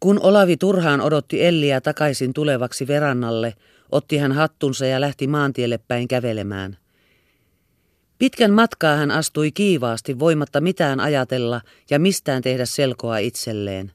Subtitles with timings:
[0.00, 3.54] Kun Olavi turhaan odotti Elliä takaisin tulevaksi verannalle,
[3.92, 6.76] otti hän hattunsa ja lähti maantielle päin kävelemään.
[8.18, 13.92] Pitkän matkaa hän astui kiivaasti, voimatta mitään ajatella ja mistään tehdä selkoa itselleen.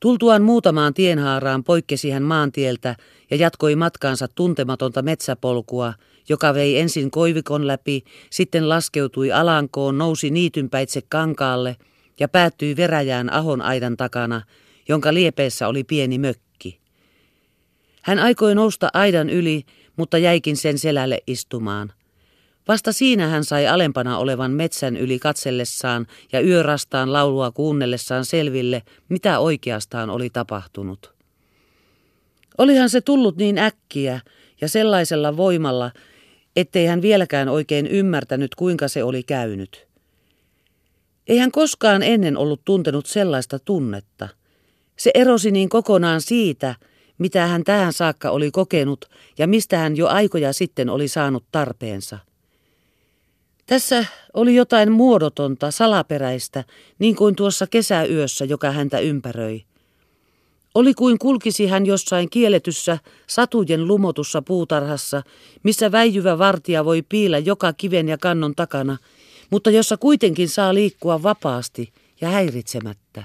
[0.00, 2.96] Tultuaan muutamaan tienhaaraan poikkesi hän maantieltä
[3.30, 5.94] ja jatkoi matkaansa tuntematonta metsäpolkua,
[6.28, 11.76] joka vei ensin koivikon läpi, sitten laskeutui alankoon, nousi niitynpäitse kankaalle
[12.20, 14.42] ja päättyi veräjään ahon aidan takana,
[14.88, 16.80] jonka liepeessä oli pieni mökki.
[18.02, 19.62] Hän aikoi nousta aidan yli,
[19.96, 21.92] mutta jäikin sen selälle istumaan.
[22.68, 29.38] Vasta siinä hän sai alempana olevan metsän yli katsellessaan ja yörastaan laulua kuunnellessaan selville, mitä
[29.38, 31.14] oikeastaan oli tapahtunut.
[32.58, 34.20] Olihan se tullut niin äkkiä
[34.60, 35.90] ja sellaisella voimalla,
[36.56, 39.86] ettei hän vieläkään oikein ymmärtänyt, kuinka se oli käynyt.
[41.28, 44.28] Ei hän koskaan ennen ollut tuntenut sellaista tunnetta.
[44.96, 46.74] Se erosi niin kokonaan siitä,
[47.18, 49.04] mitä hän tähän saakka oli kokenut
[49.38, 52.18] ja mistä hän jo aikoja sitten oli saanut tarpeensa.
[53.66, 56.64] Tässä oli jotain muodotonta, salaperäistä,
[56.98, 59.62] niin kuin tuossa kesäyössä, joka häntä ympäröi.
[60.74, 65.22] Oli kuin kulkisi hän jossain kielletyssä, satujen lumotussa puutarhassa,
[65.62, 68.96] missä väijyvä vartija voi piillä joka kiven ja kannon takana,
[69.50, 73.24] mutta jossa kuitenkin saa liikkua vapaasti ja häiritsemättä.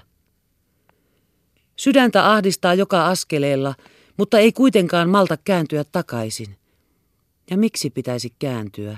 [1.80, 3.76] Sydäntä ahdistaa joka askeleella,
[4.18, 6.58] mutta ei kuitenkaan malta kääntyä takaisin.
[7.50, 8.98] Ja miksi pitäisi kääntyä?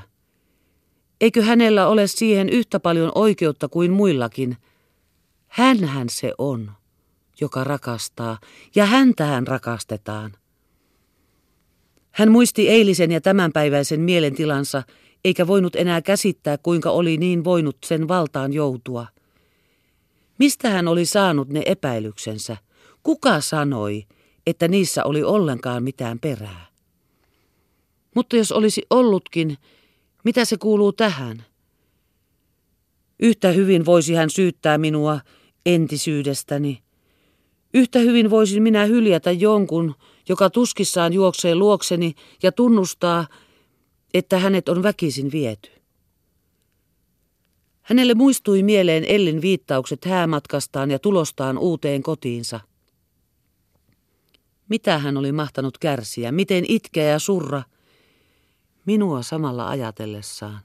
[1.21, 4.57] Eikö hänellä ole siihen yhtä paljon oikeutta kuin muillakin?
[5.47, 6.71] Hänhän se on,
[7.41, 8.39] joka rakastaa,
[8.75, 10.31] ja häntähän rakastetaan.
[12.11, 14.83] Hän muisti eilisen ja tämänpäiväisen mielentilansa,
[15.25, 19.07] eikä voinut enää käsittää, kuinka oli niin voinut sen valtaan joutua.
[20.37, 22.57] Mistä hän oli saanut ne epäilyksensä?
[23.03, 24.05] Kuka sanoi,
[24.47, 26.65] että niissä oli ollenkaan mitään perää?
[28.15, 29.57] Mutta jos olisi ollutkin,
[30.23, 31.43] mitä se kuuluu tähän?
[33.19, 35.19] Yhtä hyvin voisi hän syyttää minua
[35.65, 36.83] entisyydestäni.
[37.73, 39.95] Yhtä hyvin voisin minä hyljätä jonkun,
[40.29, 43.27] joka tuskissaan juoksee luokseni ja tunnustaa,
[44.13, 45.69] että hänet on väkisin viety.
[47.81, 52.59] Hänelle muistui mieleen Ellin viittaukset häämatkastaan ja tulostaan uuteen kotiinsa.
[54.69, 57.63] Mitä hän oli mahtanut kärsiä, miten itkeä ja surra–
[58.89, 60.59] minua samalla ajatellessaan.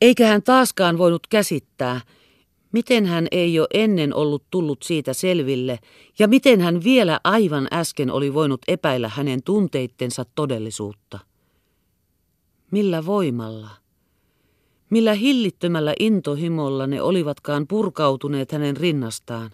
[0.00, 2.00] Eikä hän taaskaan voinut käsittää,
[2.72, 5.78] miten hän ei jo ennen ollut tullut siitä selville
[6.18, 11.18] ja miten hän vielä aivan äsken oli voinut epäillä hänen tunteittensa todellisuutta.
[12.70, 13.70] Millä voimalla?
[14.90, 19.50] Millä hillittömällä intohimolla ne olivatkaan purkautuneet hänen rinnastaan?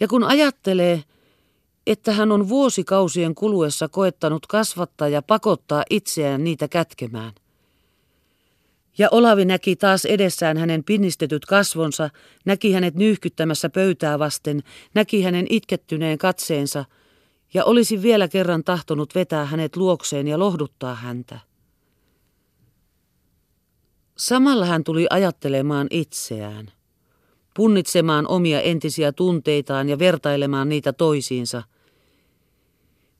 [0.00, 1.04] Ja kun ajattelee,
[1.86, 7.32] että hän on vuosikausien kuluessa koettanut kasvattaa ja pakottaa itseään niitä kätkemään.
[8.98, 12.10] Ja Olavi näki taas edessään hänen pinnistetyt kasvonsa,
[12.44, 14.62] näki hänet nyyhkyttämässä pöytää vasten,
[14.94, 16.84] näki hänen itkettyneen katseensa
[17.54, 21.38] ja olisi vielä kerran tahtonut vetää hänet luokseen ja lohduttaa häntä.
[24.16, 26.72] Samalla hän tuli ajattelemaan itseään,
[27.54, 31.62] punnitsemaan omia entisiä tunteitaan ja vertailemaan niitä toisiinsa–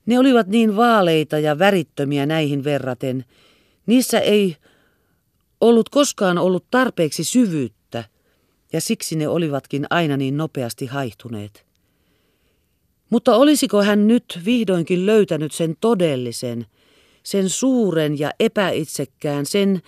[0.06, 3.24] ne olivat niin vaaleita ja värittömiä näihin verraten.
[3.86, 4.56] Niissä ei
[5.60, 8.04] ollut koskaan ollut tarpeeksi syvyyttä,
[8.72, 11.66] ja siksi ne olivatkin aina niin nopeasti haihtuneet.
[13.10, 16.66] Mutta olisiko hän nyt vihdoinkin löytänyt sen todellisen,
[17.22, 19.82] sen suuren ja epäitsekkään, sen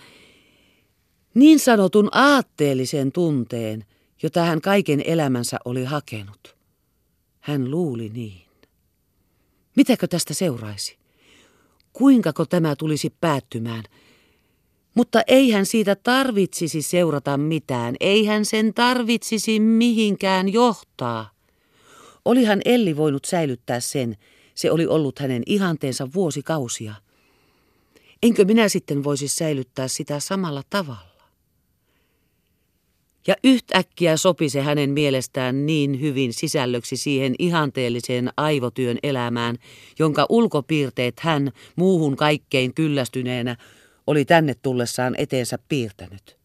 [1.33, 3.85] niin sanotun aatteellisen tunteen,
[4.23, 6.55] jota hän kaiken elämänsä oli hakenut?
[7.39, 8.45] Hän luuli niin.
[9.75, 10.97] Mitäkö tästä seuraisi?
[11.93, 13.83] Kuinkako tämä tulisi päättymään?
[14.95, 21.29] Mutta eihän siitä tarvitsisi seurata mitään, eihän sen tarvitsisi mihinkään johtaa.
[22.25, 24.17] Olihan Elli voinut säilyttää sen,
[24.55, 26.95] se oli ollut hänen ihanteensa vuosikausia.
[28.23, 31.14] Enkö minä sitten voisi säilyttää sitä samalla tavalla?
[33.27, 39.57] Ja yhtäkkiä sopi se hänen mielestään niin hyvin sisällöksi siihen ihanteelliseen aivotyön elämään,
[39.99, 43.57] jonka ulkopiirteet hän muuhun kaikkein kyllästyneenä
[44.07, 46.37] oli tänne tullessaan eteensä piirtänyt.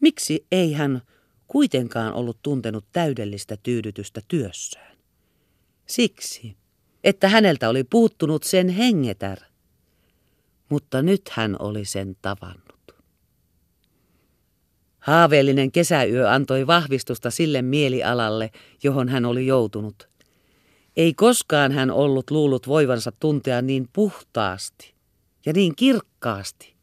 [0.00, 1.02] Miksi ei hän
[1.48, 4.96] kuitenkaan ollut tuntenut täydellistä tyydytystä työssään?
[5.86, 6.56] Siksi,
[7.04, 9.38] että häneltä oli puuttunut sen hengetär,
[10.68, 12.61] mutta nyt hän oli sen tavannut.
[15.02, 18.50] Haaveellinen kesäyö antoi vahvistusta sille mielialalle,
[18.82, 20.08] johon hän oli joutunut.
[20.96, 24.94] Ei koskaan hän ollut luullut voivansa tuntea niin puhtaasti
[25.46, 26.74] ja niin kirkkaasti.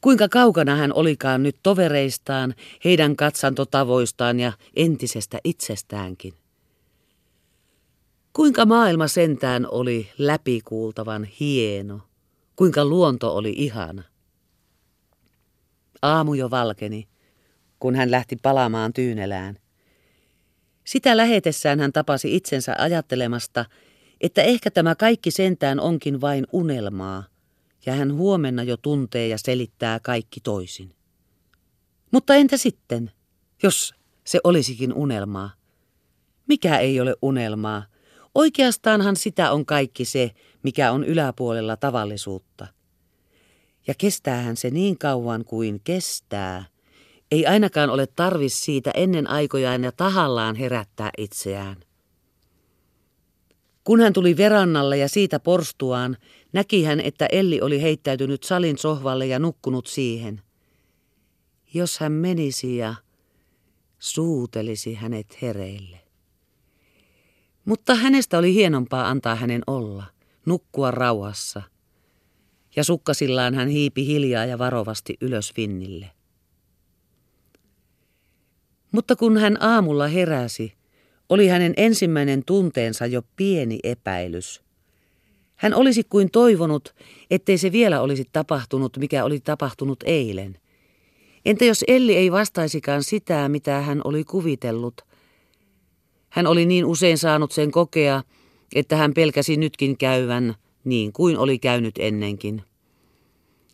[0.00, 2.54] Kuinka kaukana hän olikaan nyt tovereistaan,
[2.84, 6.34] heidän katsantotavoistaan ja entisestä itsestäänkin.
[8.32, 12.00] Kuinka maailma sentään oli läpikuultavan hieno,
[12.56, 14.02] kuinka luonto oli ihana.
[16.04, 17.08] Aamu jo valkeni,
[17.78, 19.58] kun hän lähti palaamaan Tyynelään.
[20.84, 23.64] Sitä lähetessään hän tapasi itsensä ajattelemasta,
[24.20, 27.24] että ehkä tämä kaikki sentään onkin vain unelmaa,
[27.86, 30.94] ja hän huomenna jo tuntee ja selittää kaikki toisin.
[32.10, 33.10] Mutta entä sitten,
[33.62, 35.50] jos se olisikin unelmaa?
[36.48, 37.82] Mikä ei ole unelmaa?
[38.34, 40.30] Oikeastaanhan sitä on kaikki se,
[40.62, 42.66] mikä on yläpuolella tavallisuutta.
[43.86, 46.64] Ja kestäähän se niin kauan kuin kestää.
[47.30, 51.76] Ei ainakaan ole tarvis siitä ennen aikojaan ja tahallaan herättää itseään.
[53.84, 56.16] Kun hän tuli verannalle ja siitä porstuaan,
[56.52, 60.42] näki hän, että Elli oli heittäytynyt salin sohvalle ja nukkunut siihen.
[61.74, 62.94] Jos hän menisi ja
[63.98, 66.00] suutelisi hänet hereille.
[67.64, 70.04] Mutta hänestä oli hienompaa antaa hänen olla,
[70.46, 71.62] nukkua rauhassa.
[72.76, 76.10] Ja sukkasillaan hän hiipi hiljaa ja varovasti ylös vinnille.
[78.92, 80.72] Mutta kun hän aamulla heräsi,
[81.28, 84.62] oli hänen ensimmäinen tunteensa jo pieni epäilys.
[85.56, 86.94] Hän olisi kuin toivonut,
[87.30, 90.58] ettei se vielä olisi tapahtunut, mikä oli tapahtunut eilen.
[91.44, 94.94] Entä jos Elli ei vastaisikaan sitä, mitä hän oli kuvitellut?
[96.28, 98.22] Hän oli niin usein saanut sen kokea,
[98.74, 100.54] että hän pelkäsi nytkin käyvän
[100.84, 102.62] niin kuin oli käynyt ennenkin.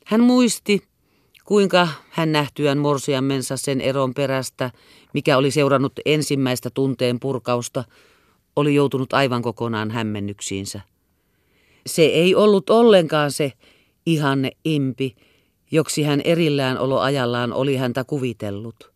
[0.06, 0.82] Hän muisti,
[1.44, 4.70] kuinka hän nähtyään morsiammensa sen eron perästä,
[5.14, 7.84] mikä oli seurannut ensimmäistä tunteen purkausta,
[8.56, 10.80] oli joutunut aivan kokonaan hämmennyksiinsä.
[11.86, 13.52] Se ei ollut ollenkaan se
[14.06, 15.16] ihanne impi,
[15.70, 18.92] joksi hän erillään ajallaan oli häntä kuvitellut.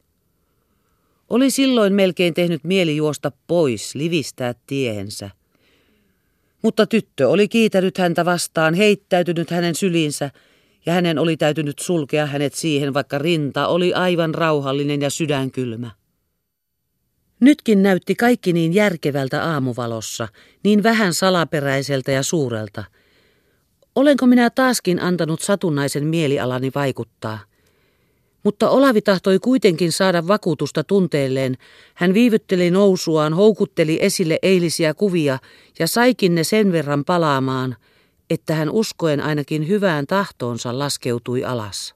[1.31, 5.31] Oli silloin melkein tehnyt mieli juosta pois, livistää tiehensä.
[6.64, 10.31] Mutta tyttö oli kiitänyt häntä vastaan, heittäytynyt hänen syliinsä,
[10.87, 15.90] ja hänen oli täytynyt sulkea hänet siihen, vaikka rinta oli aivan rauhallinen ja sydänkylmä.
[17.40, 20.28] Nytkin näytti kaikki niin järkevältä aamuvalossa,
[20.64, 22.84] niin vähän salaperäiseltä ja suurelta.
[23.94, 27.38] Olenko minä taaskin antanut satunnaisen mielialani vaikuttaa?
[28.44, 31.56] Mutta Olavi tahtoi kuitenkin saada vakuutusta tunteelleen.
[31.94, 35.38] Hän viivytteli nousuaan, houkutteli esille eilisiä kuvia
[35.79, 37.76] ja saikin ne sen verran palaamaan,
[38.31, 41.94] että hän uskoen ainakin hyvään tahtoonsa laskeutui alas.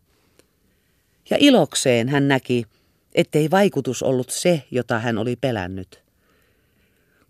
[1.30, 2.64] Ja ilokseen hän näki,
[3.14, 6.02] ettei vaikutus ollut se, jota hän oli pelännyt.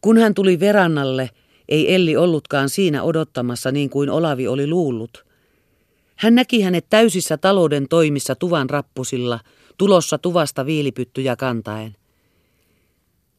[0.00, 1.30] Kun hän tuli verannalle,
[1.68, 5.27] ei Elli ollutkaan siinä odottamassa niin kuin Olavi oli luullut.
[6.18, 9.40] Hän näki hänet täysissä talouden toimissa tuvan rappusilla,
[9.78, 11.96] tulossa tuvasta viilipyttyjä kantaen.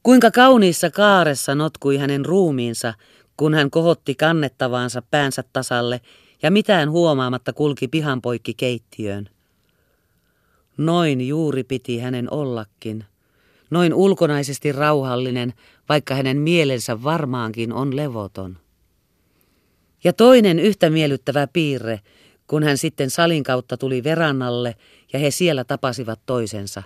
[0.03, 2.93] Kuinka kauniissa kaaressa notkui hänen ruumiinsa,
[3.37, 6.01] kun hän kohotti kannettavaansa päänsä tasalle
[6.43, 9.29] ja mitään huomaamatta kulki pihan poikki keittiöön.
[10.77, 13.05] Noin juuri piti hänen ollakin.
[13.69, 15.53] Noin ulkonaisesti rauhallinen,
[15.89, 18.57] vaikka hänen mielensä varmaankin on levoton.
[20.03, 21.99] Ja toinen yhtä miellyttävä piirre,
[22.49, 24.75] kun hän sitten salin kautta tuli verannalle
[25.13, 26.83] ja he siellä tapasivat toisensa.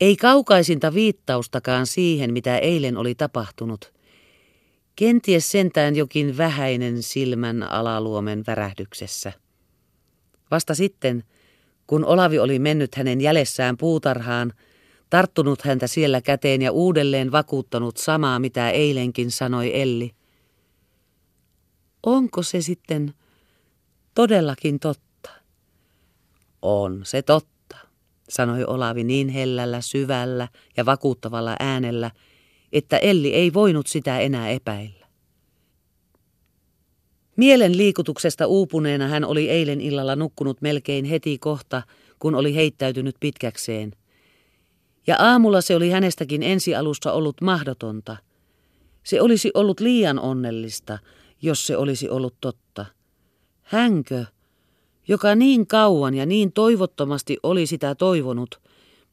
[0.00, 3.92] Ei kaukaisinta viittaustakaan siihen, mitä eilen oli tapahtunut.
[4.96, 9.32] Kenties sentään jokin vähäinen silmän alaluomen värähdyksessä.
[10.50, 11.24] Vasta sitten,
[11.86, 14.52] kun Olavi oli mennyt hänen jälessään puutarhaan,
[15.10, 20.10] tarttunut häntä siellä käteen ja uudelleen vakuuttanut samaa, mitä eilenkin sanoi Elli.
[22.02, 23.14] Onko se sitten
[24.14, 25.30] todellakin totta?
[26.62, 27.76] On se totta,
[28.28, 32.10] sanoi Olavi niin hellällä, syvällä ja vakuuttavalla äänellä,
[32.72, 35.06] että Elli ei voinut sitä enää epäillä.
[37.36, 41.82] Mielen liikutuksesta uupuneena hän oli eilen illalla nukkunut melkein heti kohta,
[42.18, 43.92] kun oli heittäytynyt pitkäkseen.
[45.06, 48.16] Ja aamulla se oli hänestäkin ensialusta ollut mahdotonta.
[49.02, 50.98] Se olisi ollut liian onnellista,
[51.42, 52.86] jos se olisi ollut totta.
[53.72, 54.24] Hänkö,
[55.08, 58.60] joka niin kauan ja niin toivottomasti oli sitä toivonut,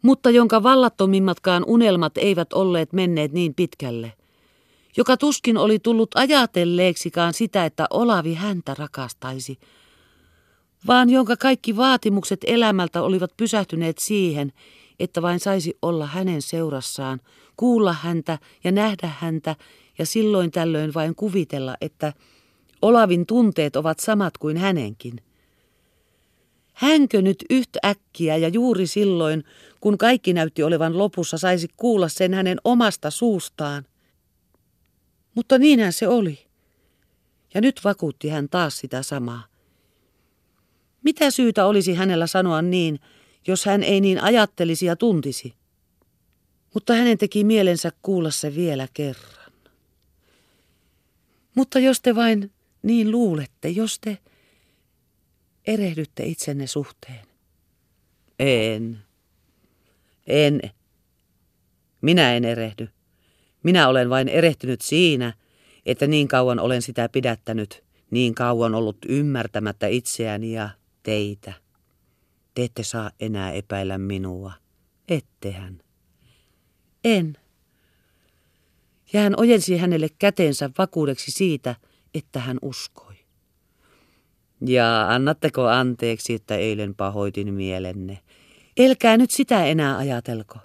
[0.01, 4.13] mutta jonka vallattomimmatkaan unelmat eivät olleet menneet niin pitkälle
[4.97, 9.59] joka tuskin oli tullut ajatelleeksikaan sitä, että Olavi häntä rakastaisi.
[10.87, 14.53] vaan jonka kaikki vaatimukset elämältä olivat pysähtyneet siihen,
[14.99, 17.21] että vain saisi olla hänen seurassaan,
[17.57, 19.55] kuulla häntä ja nähdä häntä
[19.97, 22.13] ja silloin tällöin vain kuvitella, että
[22.81, 25.21] Olavin tunteet ovat samat kuin hänenkin.
[26.73, 29.43] Hänkö nyt yhtäkkiä ja juuri silloin,
[29.81, 33.85] kun kaikki näytti olevan lopussa, saisi kuulla sen hänen omasta suustaan?
[35.35, 36.39] Mutta niinhän se oli.
[37.53, 39.45] Ja nyt vakuutti hän taas sitä samaa.
[41.03, 42.99] Mitä syytä olisi hänellä sanoa niin,
[43.47, 45.53] jos hän ei niin ajattelisi ja tuntisi?
[46.73, 49.51] Mutta hänen teki mielensä kuulla se vielä kerran.
[51.55, 52.51] Mutta jos te vain
[52.83, 54.17] niin luulette, jos te
[55.67, 57.25] erehdytte itsenne suhteen.
[58.39, 58.99] En.
[60.27, 60.61] En.
[62.01, 62.89] Minä en erehdy.
[63.63, 65.33] Minä olen vain erehtynyt siinä,
[65.85, 70.69] että niin kauan olen sitä pidättänyt, niin kauan ollut ymmärtämättä itseäni ja
[71.03, 71.53] teitä.
[72.55, 74.53] Te ette saa enää epäillä minua.
[75.07, 75.79] Ettehän.
[77.03, 77.37] En.
[79.13, 81.75] Ja hän ojensi hänelle käteensä vakuudeksi siitä,
[82.13, 83.15] että hän uskoi.
[84.65, 88.19] Ja annatteko anteeksi, että eilen pahoitin mielenne?
[88.77, 90.55] Elkää nyt sitä enää ajatelko.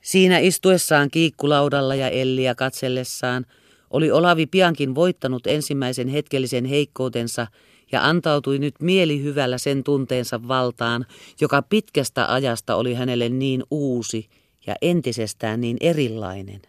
[0.00, 3.46] Siinä istuessaan kiikkulaudalla ja Elliä katsellessaan
[3.90, 7.46] oli Olavi piankin voittanut ensimmäisen hetkellisen heikkoutensa
[7.92, 11.06] ja antautui nyt mielihyvällä sen tunteensa valtaan,
[11.40, 14.28] joka pitkästä ajasta oli hänelle niin uusi
[14.66, 16.62] ja entisestään niin erilainen.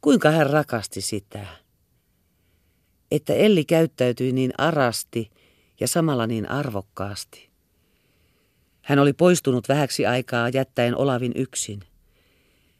[0.00, 1.46] Kuinka hän rakasti sitä,
[3.10, 5.30] että Elli käyttäytyi niin arasti
[5.80, 7.48] ja samalla niin arvokkaasti.
[8.82, 11.80] Hän oli poistunut vähäksi aikaa jättäen Olavin yksin.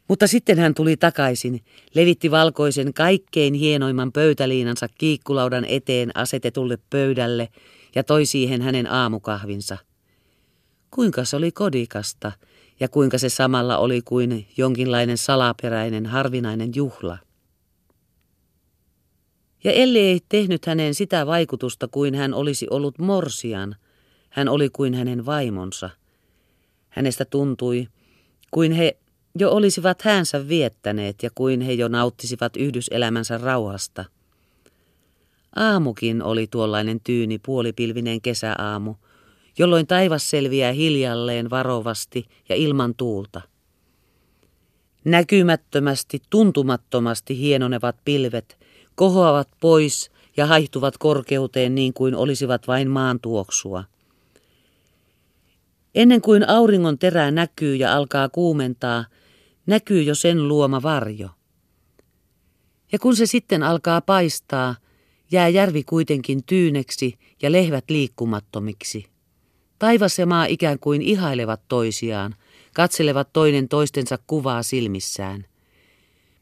[0.07, 1.63] Mutta sitten hän tuli takaisin,
[1.95, 7.49] levitti valkoisen kaikkein hienoimman pöytäliinansa kiikkulaudan eteen asetetulle pöydälle
[7.95, 9.77] ja toi siihen hänen aamukahvinsa.
[10.91, 12.31] Kuinka se oli kodikasta
[12.79, 17.17] ja kuinka se samalla oli kuin jonkinlainen salaperäinen harvinainen juhla.
[19.63, 23.75] Ja Elli ei tehnyt hänen sitä vaikutusta kuin hän olisi ollut morsian,
[24.29, 25.89] hän oli kuin hänen vaimonsa.
[26.89, 27.87] Hänestä tuntui,
[28.51, 28.97] kuin he
[29.39, 34.05] jo olisivat häänsä viettäneet ja kuin he jo nauttisivat yhdyselämänsä rauhasta.
[35.55, 38.95] Aamukin oli tuollainen tyyni puolipilvinen kesäaamu,
[39.59, 43.41] jolloin taivas selviää hiljalleen varovasti ja ilman tuulta.
[45.05, 48.57] Näkymättömästi, tuntumattomasti hienonevat pilvet
[48.95, 53.83] kohoavat pois ja haihtuvat korkeuteen niin kuin olisivat vain maan tuoksua.
[55.95, 59.05] Ennen kuin auringon terä näkyy ja alkaa kuumentaa,
[59.65, 61.29] näkyy jo sen luoma varjo.
[62.91, 64.75] Ja kun se sitten alkaa paistaa,
[65.31, 69.05] jää järvi kuitenkin tyyneksi ja lehvät liikkumattomiksi.
[69.79, 72.35] Taivas ja maa ikään kuin ihailevat toisiaan,
[72.73, 75.45] katselevat toinen toistensa kuvaa silmissään.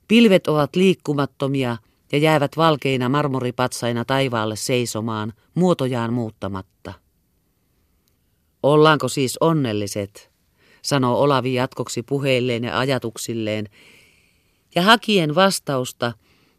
[0.07, 1.77] Pilvet ovat liikkumattomia
[2.11, 6.93] ja jäävät valkeina marmoripatsaina taivaalle seisomaan, muotojaan muuttamatta.
[8.63, 10.31] Ollaanko siis onnelliset,
[10.81, 13.69] sanoo Olavi jatkoksi puheilleen ja ajatuksilleen,
[14.75, 16.13] ja hakien vastausta,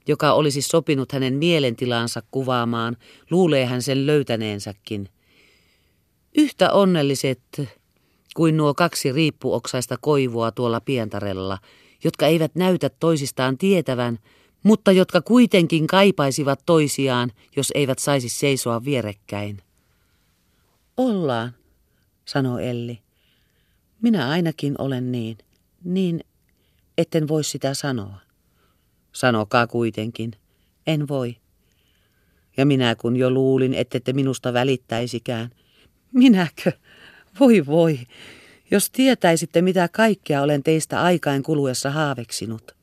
[0.08, 2.97] joka olisi sopinut hänen mielentilansa kuvaamaan,
[3.30, 5.08] luulee hän sen löytäneensäkin.
[6.38, 7.40] Yhtä onnelliset
[8.37, 11.59] kuin nuo kaksi riippuoksaista koivua tuolla pientarella,
[12.04, 14.18] jotka eivät näytä toisistaan tietävän,
[14.62, 19.62] mutta jotka kuitenkin kaipaisivat toisiaan, jos eivät saisi seisoa vierekkäin.
[20.97, 21.54] Ollaan,
[22.25, 22.99] sanoi Elli.
[24.02, 25.38] Minä ainakin olen niin,
[25.85, 26.21] niin
[26.99, 28.18] etten voi sitä sanoa.
[29.12, 30.33] Sanokaa kuitenkin,
[30.87, 31.37] en voi.
[32.57, 35.50] Ja minä kun jo luulin, ettette minusta välittäisikään.
[36.12, 36.73] Minäkö?
[37.41, 37.99] Voi voi,
[38.71, 42.77] jos tietäisitte mitä kaikkea olen teistä aikain kuluessa haaveksinut.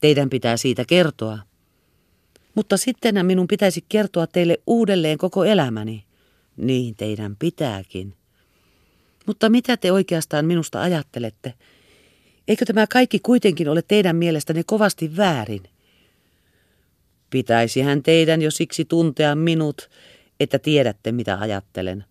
[0.00, 1.38] Teidän pitää siitä kertoa.
[2.54, 6.04] Mutta sitten minun pitäisi kertoa teille uudelleen koko elämäni.
[6.56, 8.14] Niin teidän pitääkin.
[9.26, 11.54] Mutta mitä te oikeastaan minusta ajattelette?
[12.48, 15.62] Eikö tämä kaikki kuitenkin ole teidän mielestänne kovasti väärin?
[17.30, 19.90] Pitäisihän teidän jo siksi tuntea minut,
[20.40, 22.04] että tiedätte mitä ajattelen.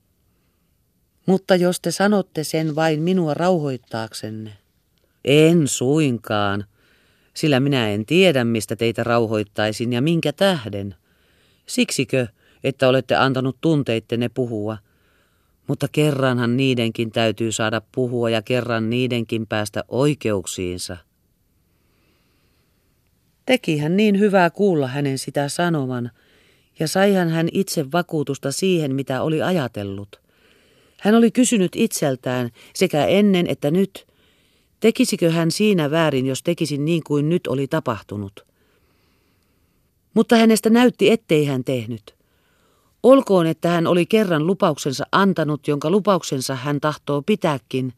[1.26, 4.58] Mutta jos te sanotte sen vain minua rauhoittaaksenne.
[5.26, 6.66] En suinkaan
[7.34, 10.96] sillä minä en tiedä, mistä teitä rauhoittaisin ja minkä tähden.
[11.66, 12.28] Siksikö,
[12.64, 14.78] että olette antanut tunteittenne puhua?
[15.68, 20.98] Mutta kerranhan niidenkin täytyy saada puhua ja kerran niidenkin päästä oikeuksiinsa.
[23.46, 26.12] Tekihän niin hyvää kuulla hänen sitä sanoman,
[26.80, 30.20] Ja saihan hän itse vakuutusta siihen, mitä oli ajatellut.
[31.00, 34.08] Hän oli kysynyt itseltään sekä ennen että nyt,
[34.80, 38.46] tekisikö hän siinä väärin, jos tekisin niin kuin nyt oli tapahtunut.
[40.14, 42.16] Mutta hänestä näytti, ettei hän tehnyt.
[43.04, 47.94] Olkoon, että hän oli kerran lupauksensa antanut, jonka lupauksensa hän tahtoo pitääkin,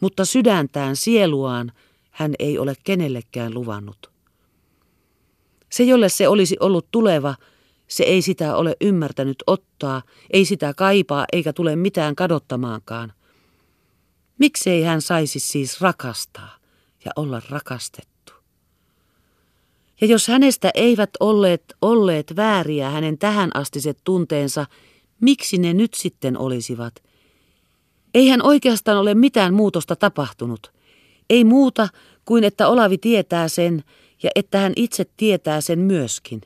[0.00, 1.72] mutta sydäntään, sieluaan,
[2.10, 4.10] hän ei ole kenellekään luvannut.
[5.70, 7.34] Se, jolle se olisi ollut tuleva,
[7.88, 13.12] se ei sitä ole ymmärtänyt ottaa, ei sitä kaipaa eikä tule mitään kadottamaankaan.
[14.38, 16.56] Miksei hän saisi siis rakastaa
[17.04, 18.32] ja olla rakastettu?
[20.00, 24.66] Ja jos hänestä eivät olleet olleet vääriä hänen tähän astiset tunteensa,
[25.20, 27.02] miksi ne nyt sitten olisivat?
[28.14, 30.72] Eihän oikeastaan ole mitään muutosta tapahtunut.
[31.30, 31.88] Ei muuta
[32.24, 33.84] kuin että Olavi tietää sen
[34.22, 36.40] ja että hän itse tietää sen myöskin.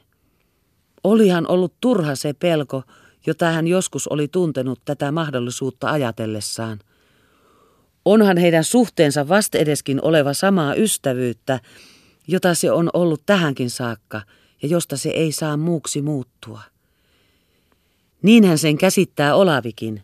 [1.04, 2.82] Olihan ollut turha se pelko,
[3.26, 6.78] jota hän joskus oli tuntenut tätä mahdollisuutta ajatellessaan.
[8.04, 11.60] Onhan heidän suhteensa vastedeskin oleva samaa ystävyyttä,
[12.28, 14.22] jota se on ollut tähänkin saakka
[14.62, 16.62] ja josta se ei saa muuksi muuttua.
[18.22, 20.02] Niinhän sen käsittää Olavikin.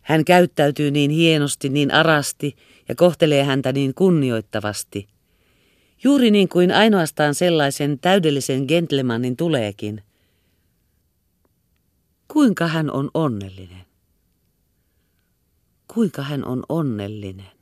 [0.00, 2.56] Hän käyttäytyy niin hienosti, niin arasti
[2.88, 5.06] ja kohtelee häntä niin kunnioittavasti.
[6.04, 10.02] Juuri niin kuin ainoastaan sellaisen täydellisen gentlemanin tuleekin.
[12.38, 13.86] Kuinka hän on onnellinen?
[15.94, 17.57] Kuinka hän on onnellinen?